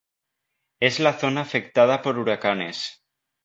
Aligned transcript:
Es 0.79 0.99
la 0.99 1.13
zona 1.19 1.41
afectada 1.41 2.01
por 2.01 2.17
huracanes. 2.17 3.03